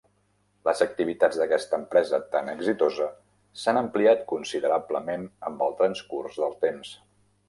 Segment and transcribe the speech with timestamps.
[0.67, 3.07] Les activitats d"aquesta empresa tan exitosa
[3.59, 6.95] s"han ampliat considerablement amb el transcurs del temps.